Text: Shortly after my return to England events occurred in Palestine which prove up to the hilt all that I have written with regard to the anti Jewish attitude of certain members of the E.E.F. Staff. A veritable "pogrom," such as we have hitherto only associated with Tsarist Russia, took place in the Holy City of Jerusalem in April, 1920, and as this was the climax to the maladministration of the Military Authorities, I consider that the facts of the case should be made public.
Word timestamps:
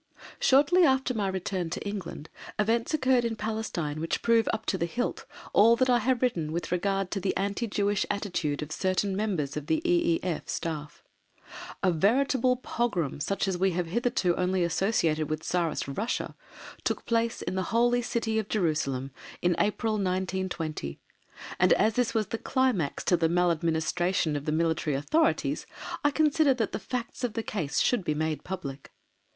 Shortly 0.39 0.83
after 0.83 1.13
my 1.13 1.27
return 1.27 1.69
to 1.69 1.87
England 1.87 2.27
events 2.57 2.91
occurred 2.91 3.23
in 3.23 3.35
Palestine 3.35 3.99
which 4.01 4.23
prove 4.23 4.49
up 4.51 4.65
to 4.65 4.75
the 4.79 4.87
hilt 4.87 5.25
all 5.53 5.75
that 5.75 5.91
I 5.91 5.99
have 5.99 6.23
written 6.23 6.51
with 6.51 6.71
regard 6.71 7.11
to 7.11 7.19
the 7.19 7.37
anti 7.37 7.67
Jewish 7.67 8.03
attitude 8.09 8.63
of 8.63 8.71
certain 8.71 9.15
members 9.15 9.55
of 9.55 9.67
the 9.67 9.79
E.E.F. 9.87 10.49
Staff. 10.49 11.03
A 11.83 11.91
veritable 11.91 12.55
"pogrom," 12.55 13.19
such 13.19 13.47
as 13.47 13.59
we 13.59 13.73
have 13.73 13.85
hitherto 13.85 14.35
only 14.37 14.63
associated 14.63 15.29
with 15.29 15.41
Tsarist 15.43 15.87
Russia, 15.87 16.33
took 16.83 17.05
place 17.05 17.43
in 17.43 17.53
the 17.53 17.69
Holy 17.69 18.01
City 18.01 18.39
of 18.39 18.49
Jerusalem 18.49 19.11
in 19.43 19.55
April, 19.59 19.93
1920, 19.99 20.99
and 21.59 21.73
as 21.73 21.93
this 21.93 22.15
was 22.15 22.29
the 22.29 22.39
climax 22.39 23.03
to 23.03 23.15
the 23.15 23.29
maladministration 23.29 24.35
of 24.35 24.45
the 24.45 24.51
Military 24.51 24.95
Authorities, 24.95 25.67
I 26.03 26.09
consider 26.09 26.55
that 26.55 26.71
the 26.71 26.79
facts 26.79 27.23
of 27.23 27.33
the 27.33 27.43
case 27.43 27.79
should 27.79 28.03
be 28.03 28.15
made 28.15 28.43
public. 28.43 28.91